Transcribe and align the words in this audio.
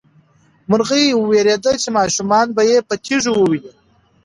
مرغۍ 0.69 1.05
وېرېده 1.27 1.71
چې 1.81 1.89
ماشومان 1.97 2.47
به 2.55 2.61
یې 2.69 2.77
په 2.87 2.95
تیږو 3.03 3.31
وولي. 3.35 3.59